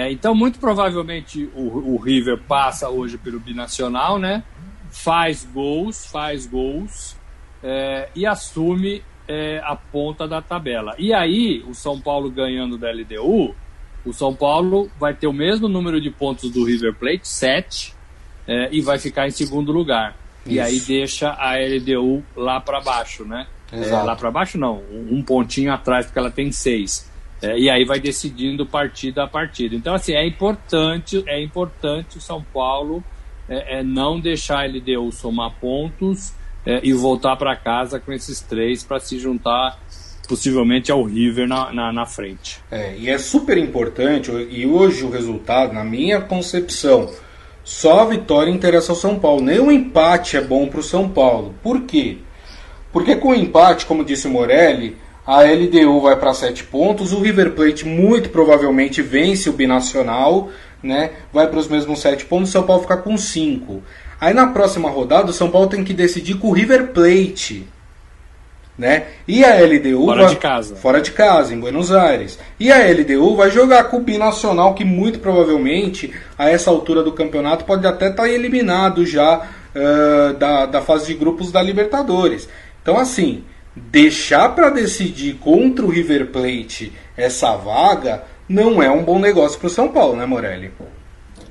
[0.10, 4.44] Então, muito provavelmente o, o, River passa hoje pelo binacional, né?
[4.90, 7.16] Faz gols, faz gols
[8.16, 10.96] e assume é, a ponta da tabela.
[10.98, 13.56] E aí, o São Paulo ganhando da LDU,
[14.06, 17.94] o São Paulo vai ter o mesmo número de pontos do River Plate, 7,
[18.48, 20.16] é, e vai ficar em segundo lugar.
[20.46, 20.56] Isso.
[20.56, 23.48] E aí deixa a LDU lá para baixo, né?
[23.72, 27.12] É, lá para baixo não, um pontinho atrás, porque ela tem 6.
[27.42, 29.76] É, e aí vai decidindo partida a partida.
[29.76, 33.04] Então, assim, é importante, é importante o São Paulo
[33.50, 36.34] é, é não deixar a LDU somar pontos
[36.66, 39.80] é, e voltar para casa com esses três para se juntar
[40.28, 42.60] possivelmente ao River na, na, na, frente.
[42.72, 47.10] É, e é super importante, e hoje o resultado, na minha concepção,
[47.64, 49.42] só a vitória interessa ao São Paulo.
[49.42, 51.54] Nem o empate é bom para o São Paulo.
[51.64, 52.18] Por quê?
[52.92, 57.20] Porque com o empate, como disse o Morelli, a LDU vai para sete pontos, o
[57.20, 60.50] River Plate muito provavelmente vence o Binacional,
[60.86, 61.12] né?
[61.34, 63.82] vai para os mesmos sete pontos, o São Paulo fica com cinco.
[64.20, 67.68] Aí na próxima rodada o São Paulo tem que decidir com o River Plate.
[68.78, 69.06] Né?
[69.26, 70.76] E a LDU fora vai, de casa.
[70.76, 72.38] Fora de casa, em Buenos Aires.
[72.60, 77.14] E a LDU vai jogar com o Binacional, que muito provavelmente, a essa altura do
[77.14, 82.50] campeonato, pode até estar tá eliminado já uh, da, da fase de grupos da Libertadores.
[82.82, 83.46] Então, assim,
[83.76, 89.68] deixar para decidir contra o River Plate essa vaga não é um bom negócio para
[89.68, 90.72] o São Paulo, né, Morelli?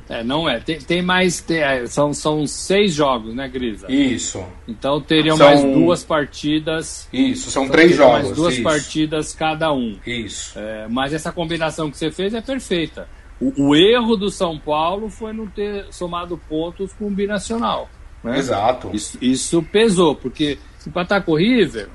[0.09, 0.61] É, não é.
[0.61, 1.41] Tem, tem mais.
[1.41, 3.91] Tem, é, são, são seis jogos, né, Grisa?
[3.91, 4.45] Isso.
[4.69, 5.47] Então teriam são...
[5.47, 7.09] mais duas partidas.
[7.13, 8.25] Isso, são três jogos.
[8.25, 8.63] Mais duas isso.
[8.63, 9.99] partidas cada um.
[10.07, 10.59] Isso.
[10.59, 13.09] É, mas essa combinação que você fez é perfeita.
[13.41, 17.89] O, o, erro do São Paulo foi não ter somado pontos com o Binacional.
[18.23, 18.39] Né?
[18.39, 18.91] Exato.
[18.93, 21.89] Isso, isso pesou, porque empatar com o River,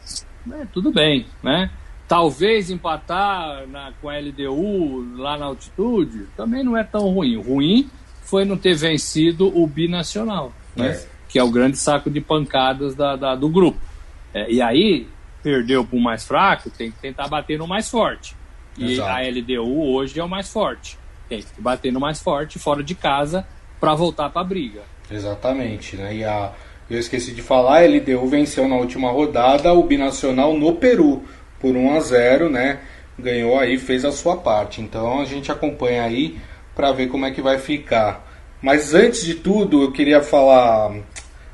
[0.45, 1.69] né, tudo bem, né?
[2.09, 7.39] Talvez empatar na, com a LDU lá na altitude também não é tão ruim.
[7.39, 7.87] Ruim
[8.23, 10.89] foi não ter vencido o binacional, né?
[10.89, 11.07] É.
[11.29, 13.79] que é o grande saco de pancadas da, da do grupo.
[14.33, 15.07] É, e aí,
[15.43, 18.35] perdeu para o mais fraco, tem que tentar bater no mais forte.
[18.75, 19.07] E Exato.
[19.07, 20.97] a LDU hoje é o mais forte.
[21.27, 23.45] Tem que bater no mais forte, fora de casa,
[23.79, 24.81] para voltar para a briga.
[25.11, 25.95] Exatamente.
[25.95, 26.15] Né?
[26.17, 26.53] E a,
[26.89, 31.23] eu esqueci de falar, a LDU venceu na última rodada o binacional no Peru
[31.59, 32.79] por 1 a 0 né?
[33.17, 34.81] Ganhou aí, fez a sua parte.
[34.81, 36.37] Então a gente acompanha aí
[36.75, 38.25] para ver como é que vai ficar.
[38.61, 40.93] Mas antes de tudo, eu queria falar,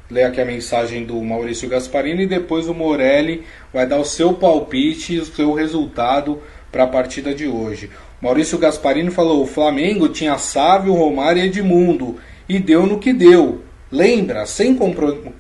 [0.10, 4.34] ler aqui a mensagem do Maurício Gasparini e depois o Morelli vai dar o seu
[4.34, 6.42] palpite e o seu resultado
[6.72, 7.90] para a partida de hoje.
[8.22, 13.62] Maurício Gasparini falou: o Flamengo tinha Sávio, Romário e Edmundo e deu no que deu.
[13.92, 14.78] Lembra, sem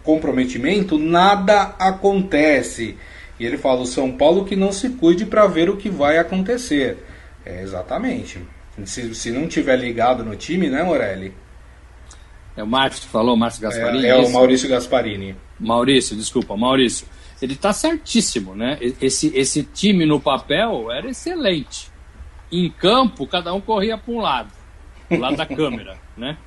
[0.04, 2.96] comprometimento nada acontece.
[3.40, 6.18] E ele fala: o São Paulo que não se cuide para ver o que vai
[6.18, 6.98] acontecer.
[7.46, 8.40] É, exatamente.
[8.86, 11.34] Se, se não tiver ligado no time, né, Morelli?
[12.58, 14.06] É o Márcio que falou, Márcio Gasparini?
[14.06, 15.36] É, é o Maurício Gasparini.
[15.60, 17.06] Maurício, desculpa, Maurício.
[17.42, 18.78] Ele está certíssimo, né?
[19.02, 21.90] Esse, esse time no papel era excelente.
[22.52, 24.52] Em campo, cada um corria para um lado,
[25.10, 26.38] do lado da câmera, né?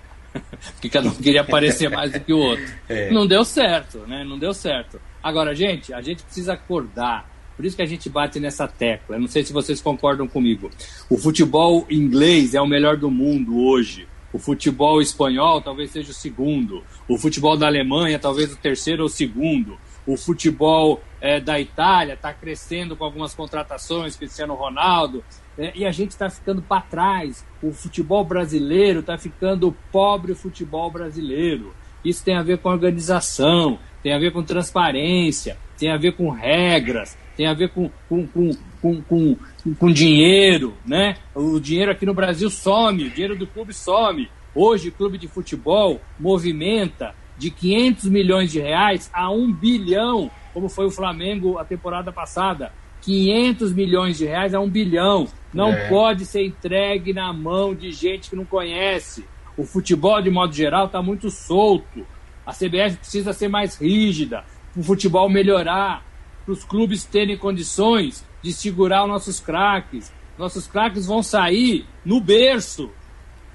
[0.72, 2.64] Porque cada um queria aparecer mais do que o outro.
[2.88, 3.10] É.
[3.10, 4.24] Não deu certo, né?
[4.24, 5.00] Não deu certo.
[5.22, 7.28] Agora, gente, a gente precisa acordar.
[7.56, 9.16] Por isso que a gente bate nessa tecla.
[9.16, 10.70] Eu não sei se vocês concordam comigo.
[11.10, 14.06] O futebol inglês é o melhor do mundo hoje.
[14.32, 16.84] O futebol espanhol talvez seja o segundo.
[17.08, 19.76] O futebol da Alemanha talvez o terceiro ou segundo.
[20.06, 25.24] O futebol é, da Itália está crescendo com algumas contratações, Cristiano Ronaldo.
[25.58, 27.44] é, e a gente está ficando para trás.
[27.62, 31.74] O futebol brasileiro está ficando pobre, o futebol brasileiro.
[32.04, 36.30] Isso tem a ver com organização, tem a ver com transparência, tem a ver com
[36.30, 39.36] regras, tem a ver com, com, com, com, com,
[39.78, 41.16] com dinheiro, né?
[41.34, 44.28] O dinheiro aqui no Brasil some, o dinheiro do clube some.
[44.54, 50.68] Hoje, o clube de futebol movimenta de 500 milhões de reais a 1 bilhão, como
[50.68, 52.72] foi o Flamengo a temporada passada.
[53.02, 55.28] 500 milhões de reais a 1 bilhão.
[55.54, 55.88] Não é.
[55.88, 59.24] pode ser entregue na mão de gente que não conhece.
[59.56, 62.04] O futebol, de modo geral, está muito solto.
[62.48, 64.42] A CBF precisa ser mais rígida,
[64.74, 66.02] o futebol melhorar,
[66.46, 70.10] para os clubes terem condições de segurar os nossos craques.
[70.38, 72.90] Nossos craques vão sair no berço.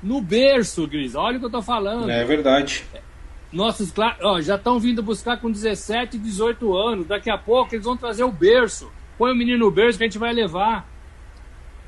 [0.04, 1.16] No berço, Gris.
[1.16, 2.08] Olha o que eu estou falando.
[2.08, 2.84] É verdade.
[3.52, 7.08] Nossos craques já estão vindo buscar com 17, 18 anos.
[7.08, 8.92] Daqui a pouco eles vão trazer o berço.
[9.18, 10.88] Põe o menino no berço que a gente vai levar.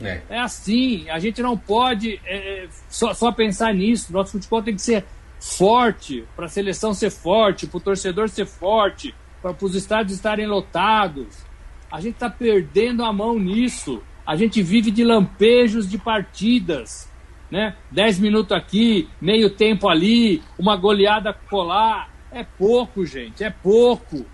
[0.01, 1.07] É, é assim.
[1.11, 4.11] A gente não pode é, é só, só pensar nisso.
[4.11, 5.05] Nosso futebol tem que ser
[5.39, 10.47] forte, para a seleção ser forte, para o torcedor ser forte, para os estádios estarem
[10.47, 11.45] lotados.
[11.91, 14.01] A gente está perdendo a mão nisso.
[14.25, 17.09] A gente vive de lampejos de partidas.
[17.51, 17.75] Né?
[17.91, 22.09] Dez minutos aqui, meio tempo ali, uma goleada colar.
[22.31, 24.25] É pouco, gente, é pouco.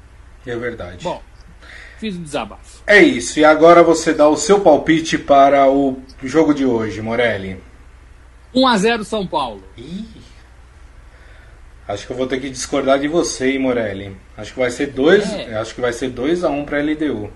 [0.46, 1.04] É verdade.
[1.04, 1.22] Bom,
[2.00, 2.82] fiz um desabafo.
[2.88, 3.40] É isso.
[3.40, 7.62] E agora você dá o seu palpite para o jogo de hoje, Morelli.
[8.56, 9.64] 1 a 0 São Paulo.
[9.78, 10.21] Ih.
[11.92, 14.16] Acho que eu vou ter que discordar de você, hein, Morelli.
[14.38, 15.56] Acho que vai ser 2 é.
[15.56, 17.30] acho que vai ser 2 a 1 um para LDU.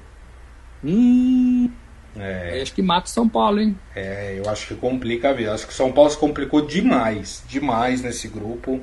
[0.84, 1.70] Hum.
[2.18, 2.62] É.
[2.62, 3.78] Acho que mata o São Paulo, hein?
[3.96, 5.54] É, eu acho que complica a vida.
[5.54, 8.80] Acho que o São Paulo se complicou demais, demais nesse grupo,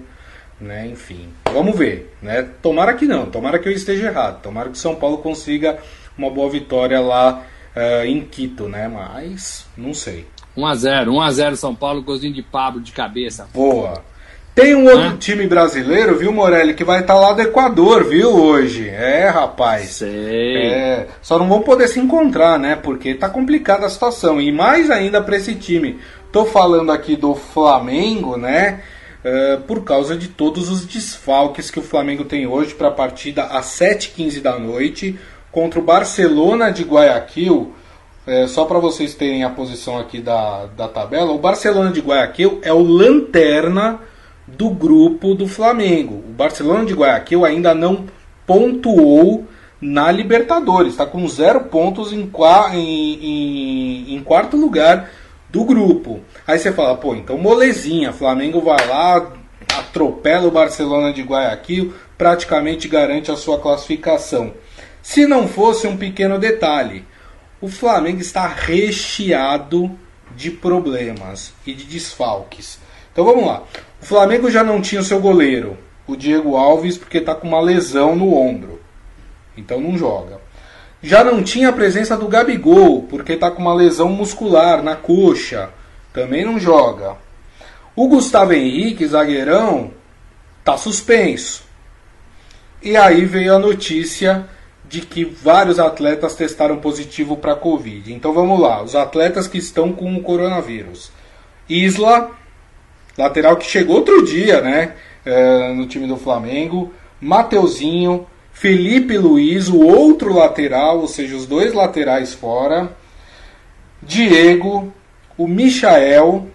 [0.61, 0.87] né?
[0.87, 2.43] Enfim, vamos ver, né?
[2.61, 5.79] Tomara que não, tomara que eu esteja errado, tomara que o São Paulo consiga
[6.17, 7.43] uma boa vitória lá
[7.75, 8.87] uh, em Quito, né?
[8.87, 10.27] Mas não sei.
[10.55, 13.49] 1 a 0, 1 a 0 São Paulo, golzinho de Pablo de cabeça.
[13.55, 14.05] Boa.
[14.55, 18.29] Tem um outro time brasileiro, viu, Morelli, que vai estar tá lá do Equador, viu,
[18.29, 18.87] hoje.
[18.87, 19.91] É, rapaz.
[19.91, 20.67] Sei.
[20.67, 22.77] É, só não vão poder se encontrar, né?
[22.77, 24.39] Porque tá complicada a situação.
[24.39, 25.99] E mais ainda para esse time.
[26.31, 28.83] Tô falando aqui do Flamengo, né?
[29.25, 33.45] É, por causa de todos os desfalques que o Flamengo tem hoje para a partida
[33.45, 35.19] às 7h15 da noite
[35.51, 37.73] contra o Barcelona de Guayaquil.
[38.27, 42.61] É, só para vocês terem a posição aqui da, da tabela, o Barcelona de Guayaquil
[42.63, 44.01] é o lanterna
[44.47, 46.15] do grupo do Flamengo.
[46.15, 48.07] O Barcelona de Guayaquil ainda não
[48.47, 49.47] pontuou
[49.81, 52.31] na Libertadores, está com zero pontos em,
[52.73, 55.11] em, em, quarto lugar
[55.51, 56.21] do grupo.
[56.47, 59.33] Aí você fala, pô, então molezinha, Flamengo vai lá,
[59.77, 64.55] atropela o Barcelona de Guayaquil, praticamente garante a sua classificação.
[65.03, 67.05] Se não fosse um pequeno detalhe,
[67.61, 69.91] o Flamengo está recheado
[70.37, 72.79] de problemas e de desfalques.
[73.13, 73.65] Então vamos lá.
[74.03, 77.61] O Flamengo já não tinha o seu goleiro, o Diego Alves, porque está com uma
[77.61, 78.81] lesão no ombro.
[79.57, 80.41] Então não joga.
[81.01, 85.71] Já não tinha a presença do Gabigol, porque está com uma lesão muscular na coxa.
[86.13, 87.17] Também não joga.
[87.95, 89.93] O Gustavo Henrique, zagueirão,
[90.59, 91.63] está suspenso.
[92.83, 94.49] E aí veio a notícia
[94.85, 98.13] de que vários atletas testaram positivo para a Covid.
[98.13, 101.13] Então vamos lá, os atletas que estão com o coronavírus.
[101.69, 102.42] Isla,
[103.17, 104.95] Lateral que chegou outro dia, né?
[105.25, 106.93] É, no time do Flamengo.
[107.21, 112.97] Mateuzinho, Felipe Luiz, o outro lateral, ou seja, os dois laterais fora.
[114.03, 114.93] Diego,
[115.39, 116.49] o Michael,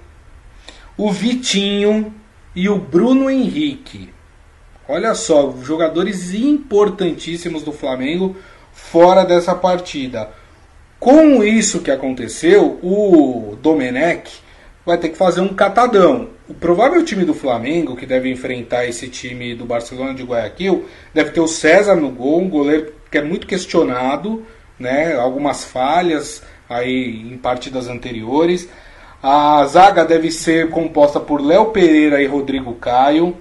[0.97, 2.13] o Vitinho
[2.55, 4.09] e o Bruno Henrique.
[4.89, 8.35] Olha só, jogadores importantíssimos do Flamengo
[8.73, 10.29] fora dessa partida.
[10.99, 14.39] Com isso que aconteceu, o Domenech
[14.87, 16.29] vai ter que fazer um catadão.
[16.47, 21.31] O provável time do Flamengo, que deve enfrentar esse time do Barcelona de Guayaquil, deve
[21.31, 24.45] ter o César no gol, um goleiro que é muito questionado,
[24.79, 25.13] né?
[25.13, 28.69] algumas falhas aí em partidas anteriores.
[29.21, 33.35] A zaga deve ser composta por Léo Pereira e Rodrigo Caio.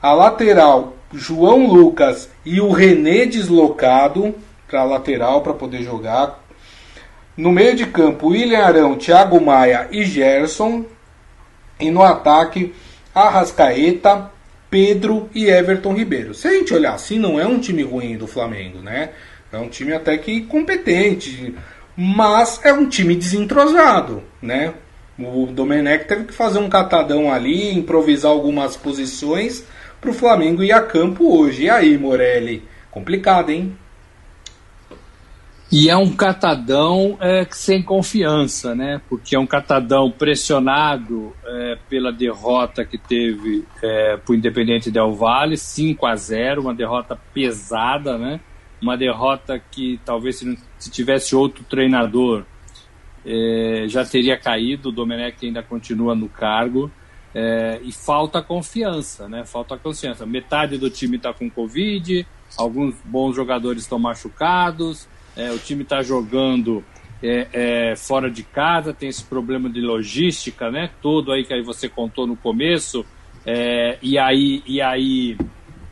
[0.00, 4.32] A lateral, João Lucas e o René deslocado
[4.68, 6.43] para a lateral para poder jogar.
[7.36, 10.84] No meio de campo, William Arão, Thiago Maia e Gerson.
[11.80, 12.72] E no ataque,
[13.12, 14.30] Arrascaeta,
[14.70, 16.34] Pedro e Everton Ribeiro.
[16.34, 19.10] Se a gente olhar assim, não é um time ruim do Flamengo, né?
[19.52, 21.54] É um time até que competente,
[21.96, 24.74] mas é um time desentrosado, né?
[25.18, 29.64] O Domenech teve que fazer um catadão ali, improvisar algumas posições
[30.00, 31.64] para o Flamengo ir a campo hoje.
[31.64, 32.64] E aí, Morelli?
[32.90, 33.76] Complicado, hein?
[35.76, 39.00] E é um catadão é, sem confiança, né?
[39.08, 45.12] Porque é um catadão pressionado é, pela derrota que teve é, para o Independente Del
[45.12, 48.38] Valle, 5 a 0 uma derrota pesada, né?
[48.80, 52.44] Uma derrota que talvez se, se tivesse outro treinador
[53.26, 56.88] é, já teria caído, o Domenech ainda continua no cargo.
[57.34, 59.44] É, e falta confiança, né?
[59.44, 60.24] Falta confiança.
[60.24, 62.24] Metade do time está com Covid,
[62.56, 66.84] alguns bons jogadores estão machucados, é, o time está jogando
[67.22, 70.90] é, é, fora de casa, tem esse problema de logística, né?
[71.00, 73.04] Todo aí que aí você contou no começo,
[73.46, 75.36] é, e aí, e aí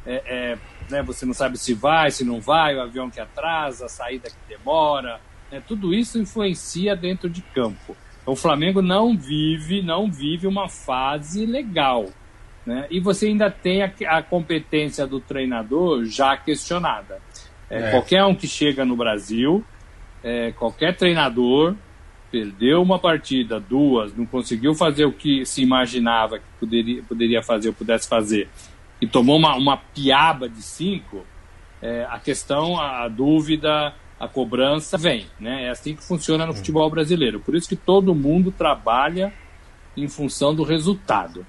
[0.06, 0.58] é, é,
[0.90, 4.28] né, você não sabe se vai, se não vai, o avião que atrasa, a saída
[4.28, 5.62] que demora, né?
[5.66, 7.96] tudo isso influencia dentro de campo.
[8.20, 12.06] Então, o Flamengo não vive, não vive uma fase legal.
[12.64, 12.86] Né?
[12.90, 17.20] E você ainda tem a, a competência do treinador já questionada.
[17.72, 17.90] É, é.
[17.90, 19.64] Qualquer um que chega no Brasil,
[20.22, 21.74] é, qualquer treinador,
[22.30, 27.68] perdeu uma partida, duas, não conseguiu fazer o que se imaginava que poderia, poderia fazer
[27.68, 28.48] ou pudesse fazer,
[29.00, 31.24] e tomou uma, uma piaba de cinco,
[31.80, 35.64] é, a questão, a, a dúvida, a cobrança vem, né?
[35.64, 37.40] É assim que funciona no futebol brasileiro.
[37.40, 39.32] Por isso que todo mundo trabalha
[39.96, 41.44] em função do resultado.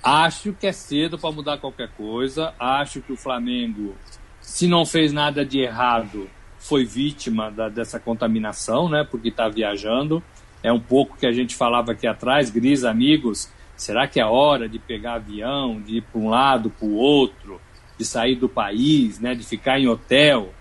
[0.00, 2.54] Acho que é cedo para mudar qualquer coisa.
[2.60, 3.96] Acho que o Flamengo,
[4.42, 6.28] se não fez nada de errado,
[6.58, 9.06] foi vítima da, dessa contaminação, né?
[9.08, 10.22] Porque está viajando.
[10.62, 13.50] É um pouco que a gente falava aqui atrás, Gris, amigos.
[13.76, 17.60] Será que é hora de pegar avião, de ir para um lado, para o outro,
[17.98, 19.34] de sair do país, né?
[19.34, 20.52] De ficar em hotel?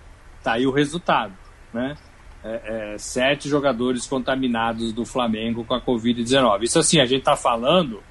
[0.43, 1.33] Tá aí o resultado,
[1.73, 1.95] né?
[2.43, 6.63] É, é, sete jogadores contaminados do Flamengo com a Covid-19.
[6.63, 8.01] Isso assim, a gente está falando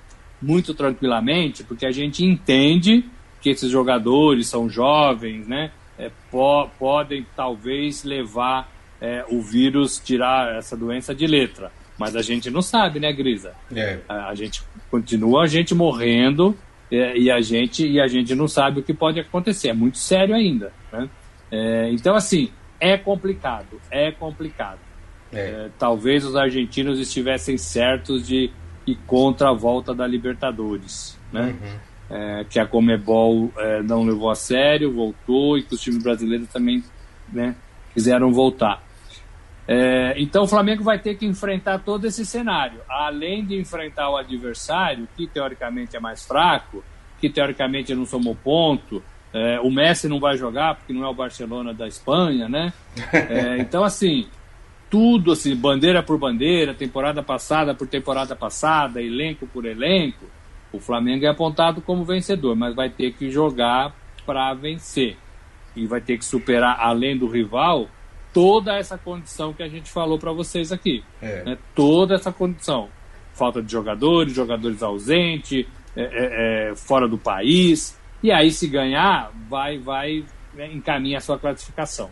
[0.40, 3.04] muito tranquilamente, porque a gente entende
[3.40, 5.70] que esses jogadores são jovens, né?
[5.98, 11.72] É, po podem talvez levar é, o vírus, tirar essa doença de letra.
[11.98, 13.52] Mas a gente não sabe, né, Grisa?
[13.74, 13.98] É.
[14.08, 16.56] A, a, gente continua a gente morrendo
[16.90, 19.68] é, e, a gente, e a gente não sabe o que pode acontecer.
[19.68, 21.08] É muito sério ainda, né?
[21.50, 24.78] É, então, assim, é complicado, é complicado.
[25.32, 25.68] É.
[25.78, 28.50] Talvez os argentinos estivessem certos de
[28.86, 31.54] ir contra a volta da Libertadores, né?
[31.60, 31.89] Uhum.
[32.10, 36.48] É, que a Comebol é, não levou a sério, voltou e que os times brasileiros
[36.48, 36.82] também
[37.32, 37.54] né,
[37.94, 38.82] quiseram voltar.
[39.68, 44.16] É, então o Flamengo vai ter que enfrentar todo esse cenário, além de enfrentar o
[44.16, 46.82] adversário, que teoricamente é mais fraco,
[47.20, 49.00] que teoricamente não somou ponto,
[49.32, 52.72] é, o Messi não vai jogar porque não é o Barcelona da Espanha, né?
[53.12, 54.26] É, então, assim,
[54.90, 60.26] tudo assim, bandeira por bandeira, temporada passada por temporada passada, elenco por elenco,
[60.72, 65.16] o Flamengo é apontado como vencedor, mas vai ter que jogar para vencer.
[65.74, 67.88] E vai ter que superar, além do rival,
[68.32, 71.04] toda essa condição que a gente falou para vocês aqui.
[71.20, 71.44] É.
[71.44, 71.58] Né?
[71.74, 72.88] Toda essa condição.
[73.32, 77.98] Falta de jogadores, jogadores ausentes, é, é, é fora do país.
[78.22, 82.10] E aí, se ganhar, vai, vai né, encaminha a sua classificação.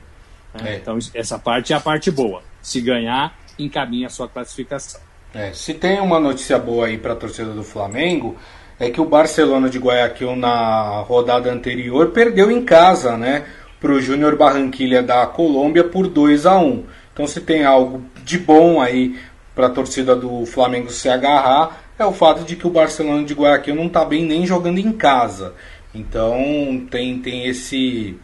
[0.54, 0.74] Né?
[0.74, 0.76] É.
[0.76, 2.42] Então, essa parte é a parte boa.
[2.62, 5.00] Se ganhar, encaminha a sua classificação.
[5.34, 8.36] É, se tem uma notícia boa aí para a torcida do Flamengo,
[8.78, 13.44] é que o Barcelona de Guayaquil na rodada anterior perdeu em casa, né,
[13.80, 16.84] para o Júnior Barranquilha da Colômbia por 2 a 1.
[17.12, 19.18] Então, se tem algo de bom aí
[19.54, 23.34] para a torcida do Flamengo se agarrar, é o fato de que o Barcelona de
[23.34, 25.54] Guayaquil não está bem nem jogando em casa.
[25.92, 28.16] Então tem, tem esse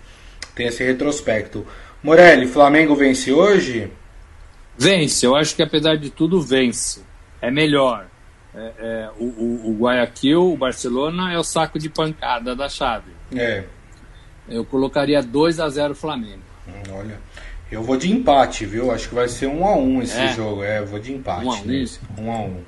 [0.54, 1.66] tem esse retrospecto.
[2.02, 3.90] Morelli, Flamengo vence hoje?
[4.76, 7.02] Vence, eu acho que apesar de tudo vence.
[7.40, 8.06] É melhor.
[8.54, 13.10] É, é, o, o, o, Guayaquil, o Barcelona é o saco de pancada da chave.
[13.34, 13.64] É.
[14.48, 16.42] Eu colocaria 2 a 0 Flamengo.
[16.68, 17.18] Hum, olha,
[17.70, 18.90] eu vou de empate, viu?
[18.92, 20.32] Acho que vai ser 1 um a 1 um esse é.
[20.32, 20.62] jogo.
[20.62, 22.00] É, eu vou de empate 1 um a 1 nesse.
[22.18, 22.64] 1 a 1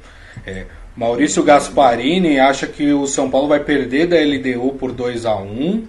[0.46, 0.66] é.
[0.96, 5.86] Maurício Gasparini acha que o São Paulo vai perder da LDU por 2 a 1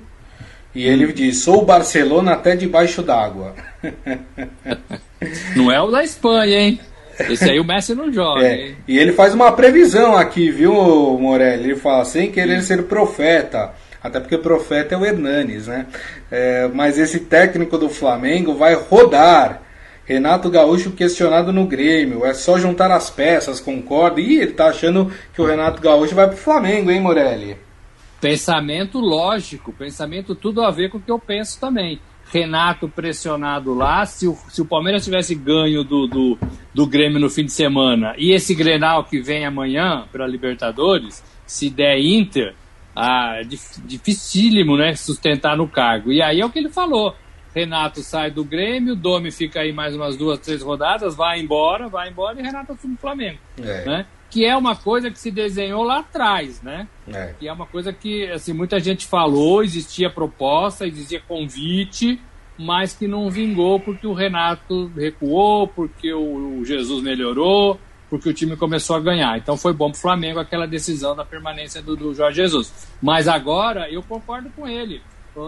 [0.76, 3.56] e ele diz: sou o Barcelona até debaixo d'água.
[5.56, 6.80] Não é o da Espanha, hein?
[7.20, 8.46] Esse aí o Messi não joga.
[8.46, 10.74] É, e ele faz uma previsão aqui, viu,
[11.20, 11.72] Morelli?
[11.72, 13.74] Ele fala sem querer ser profeta.
[14.04, 15.88] Até porque profeta é o Hernanes, né?
[16.32, 19.64] É, mas esse técnico do Flamengo vai rodar.
[20.06, 22.26] Renato Gaúcho questionado no Grêmio.
[22.26, 24.22] É só juntar as peças, concorda?
[24.22, 27.58] Ih, ele tá achando que o Renato Gaúcho vai pro Flamengo, hein, Morelli?
[28.22, 32.00] Pensamento lógico, pensamento tudo a ver com o que eu penso também.
[32.32, 36.38] Renato pressionado lá, se o, se o Palmeiras tivesse ganho do, do,
[36.74, 41.70] do Grêmio no fim de semana e esse Grenal que vem amanhã para Libertadores, se
[41.70, 42.54] der Inter,
[42.96, 46.12] ah, é dificílimo né, sustentar no cargo.
[46.12, 47.16] E aí é o que ele falou
[47.58, 52.10] Renato sai do Grêmio, Domi fica aí mais umas duas, três rodadas, vai embora, vai
[52.10, 53.40] embora e Renato assume o Flamengo.
[53.60, 53.84] É.
[53.84, 54.06] Né?
[54.30, 56.88] Que é uma coisa que se desenhou lá atrás, né?
[57.08, 57.34] É.
[57.40, 62.20] Que é uma coisa que assim, muita gente falou, existia proposta, existia convite,
[62.58, 68.58] mas que não vingou porque o Renato recuou, porque o, Jesus melhorou, porque o time
[68.58, 69.38] começou a ganhar.
[69.38, 72.90] Então foi bom para o Flamengo aquela decisão da permanência do, do Jorge Jesus.
[73.02, 75.02] Mas agora eu concordo com ele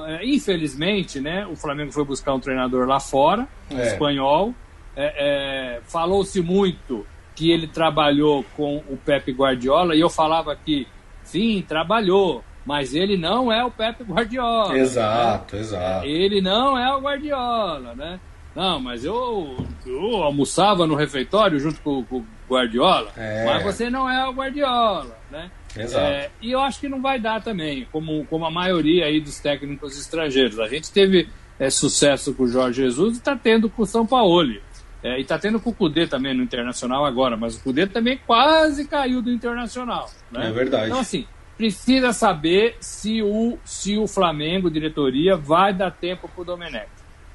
[0.08, 3.88] é, infelizmente, né, o Flamengo foi buscar um treinador lá fora, é.
[3.88, 4.54] espanhol.
[4.96, 7.06] É, é, Falou-se muito
[7.40, 10.86] que ele trabalhou com o Pepe Guardiola, e eu falava que,
[11.24, 14.78] sim, trabalhou, mas ele não é o Pepe Guardiola.
[14.78, 15.62] Exato, né?
[15.62, 16.06] exato.
[16.06, 18.20] Ele não é o Guardiola, né?
[18.54, 23.46] Não, mas eu, eu almoçava no refeitório junto com, com o Guardiola, é.
[23.46, 25.50] mas você não é o Guardiola, né?
[25.78, 26.06] Exato.
[26.06, 29.40] É, e eu acho que não vai dar também, como, como a maioria aí dos
[29.40, 30.60] técnicos estrangeiros.
[30.60, 34.06] A gente teve é, sucesso com o Jorge Jesus e está tendo com o São
[34.06, 34.60] Paulo.
[35.02, 38.20] É, e está tendo com o Cudê também no Internacional agora, mas o Cudê também
[38.26, 40.10] quase caiu do Internacional.
[40.32, 40.50] Né?
[40.50, 40.88] É verdade.
[40.88, 41.26] Então, assim,
[41.58, 46.88] precisa saber se o, se o Flamengo, diretoria, vai dar tempo para o Domenech.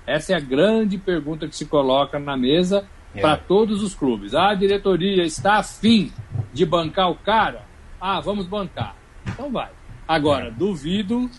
[0.07, 3.21] Essa é a grande pergunta que se coloca na mesa é.
[3.21, 4.35] para todos os clubes.
[4.35, 6.13] A diretoria está afim
[6.53, 7.63] de bancar o cara?
[7.99, 8.95] Ah, vamos bancar.
[9.27, 9.71] Então vai.
[10.07, 11.31] Agora, duvido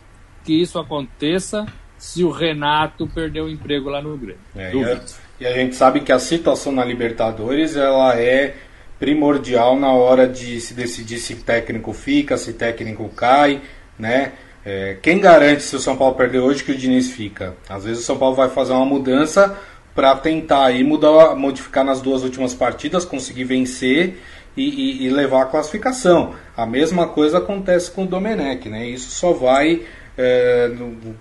[0.44, 1.66] que isso aconteça
[1.98, 4.40] se o Renato perder o emprego lá no Grêmio.
[4.56, 5.02] É, a,
[5.40, 8.56] e, a, gente sabe que a situação na Libertadores ela é
[9.00, 13.62] primordial na hora de se decidir se técnico fica, se técnico cai,
[14.00, 14.32] né?
[14.66, 17.56] É, quem garante se o São Paulo perder hoje que o Diniz fica?
[17.70, 19.56] Às vezes o São Paulo vai fazer uma mudança
[19.94, 24.20] para tentar aí mudar, modificar nas duas últimas partidas, conseguir vencer
[24.58, 26.34] e, e, e, levar a classificação.
[26.56, 28.88] A mesma coisa acontece com o Domenech, né?
[28.88, 29.84] Isso só vai.
[30.18, 30.72] É,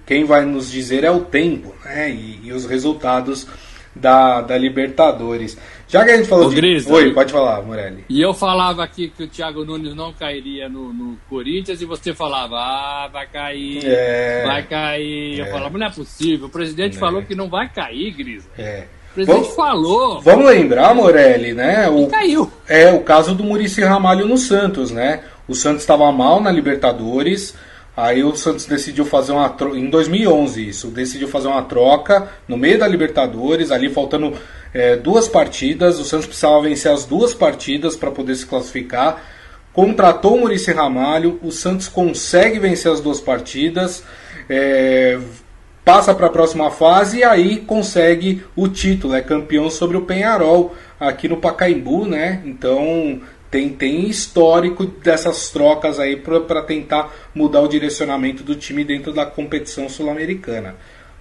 [0.06, 2.10] quem vai nos dizer é o tempo né?
[2.10, 3.44] e, e os resultados
[3.94, 5.56] da, da Libertadores.
[5.86, 6.56] Já que a gente falou Ô, de.
[6.56, 8.04] Gris, Oi, pode falar, Morelli.
[8.08, 12.12] E eu falava aqui que o Thiago Nunes não cairia no, no Corinthians e você
[12.12, 14.42] falava, ah, vai cair, é...
[14.44, 15.40] vai cair.
[15.40, 15.42] É...
[15.42, 16.46] Eu falava, não é possível.
[16.46, 16.98] O presidente é...
[16.98, 18.48] falou que não vai cair, Gris.
[18.58, 18.84] É.
[19.12, 20.20] O presidente vamos, falou.
[20.20, 21.88] Vamos lembrar, Morelli, né?
[21.88, 22.50] O, caiu.
[22.68, 25.22] É o caso do Murici Ramalho no Santos, né?
[25.46, 27.54] O Santos estava mal na Libertadores.
[27.96, 32.56] Aí o Santos decidiu fazer uma troca, em 2011 isso, decidiu fazer uma troca no
[32.56, 34.32] meio da Libertadores, ali faltando
[34.72, 39.22] é, duas partidas, o Santos precisava vencer as duas partidas para poder se classificar,
[39.72, 44.02] contratou o Murici Ramalho, o Santos consegue vencer as duas partidas,
[44.50, 45.16] é,
[45.84, 50.74] passa para a próxima fase e aí consegue o título, é campeão sobre o Penharol
[50.98, 52.42] aqui no Pacaembu, né?
[52.44, 53.20] Então
[53.54, 59.24] tem, tem histórico dessas trocas aí para tentar mudar o direcionamento do time dentro da
[59.24, 60.74] competição sul-americana.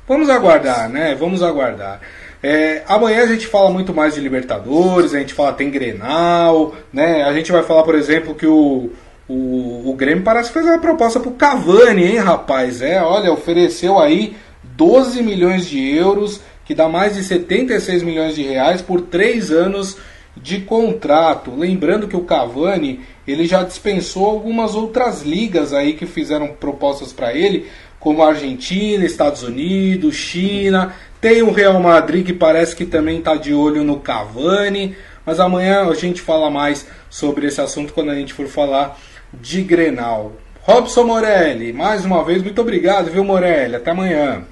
[0.07, 1.13] Vamos aguardar, né?
[1.13, 2.01] Vamos aguardar.
[2.41, 7.21] É, amanhã a gente fala muito mais de Libertadores, a gente fala tem Grenal, né?
[7.21, 8.89] A gente vai falar, por exemplo, que o,
[9.29, 12.81] o, o Grêmio parece que fez uma proposta pro Cavani, hein, rapaz?
[12.81, 18.41] É, olha, ofereceu aí 12 milhões de euros, que dá mais de 76 milhões de
[18.41, 19.97] reais por três anos
[20.35, 21.51] de contrato.
[21.55, 27.33] Lembrando que o Cavani ele já dispensou algumas outras ligas aí que fizeram propostas para
[27.33, 27.67] ele,
[27.99, 30.93] como Argentina, Estados Unidos, China.
[31.21, 34.95] Tem o Real Madrid que parece que também está de olho no Cavani.
[35.25, 38.99] Mas amanhã a gente fala mais sobre esse assunto quando a gente for falar
[39.33, 40.33] de Grenal.
[40.61, 43.75] Robson Morelli, mais uma vez, muito obrigado, viu, Morelli?
[43.75, 44.45] Até amanhã.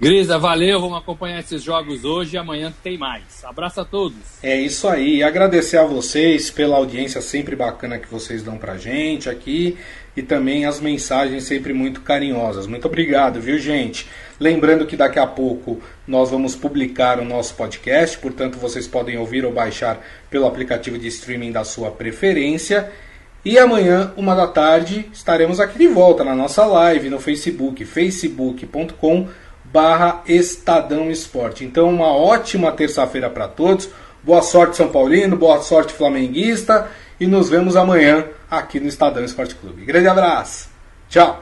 [0.00, 3.42] Grisa, valeu, vamos acompanhar esses jogos hoje e amanhã tem mais.
[3.42, 4.16] Abraço a todos.
[4.40, 9.28] É isso aí, agradecer a vocês pela audiência sempre bacana que vocês dão pra gente
[9.28, 9.76] aqui
[10.16, 12.68] e também as mensagens sempre muito carinhosas.
[12.68, 14.06] Muito obrigado, viu, gente?
[14.38, 19.44] Lembrando que daqui a pouco nós vamos publicar o nosso podcast, portanto vocês podem ouvir
[19.44, 22.88] ou baixar pelo aplicativo de streaming da sua preferência.
[23.44, 29.28] E amanhã, uma da tarde, estaremos aqui de volta na nossa live no Facebook, facebook.com
[29.72, 31.64] barra Estadão Esporte.
[31.64, 33.88] Então, uma ótima terça-feira para todos.
[34.22, 36.88] Boa sorte, São Paulino, boa sorte, flamenguista.
[37.20, 39.84] E nos vemos amanhã aqui no Estadão Esporte Clube.
[39.84, 40.68] Grande abraço.
[41.08, 41.40] Tchau.